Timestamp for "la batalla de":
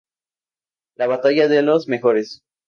0.97-1.61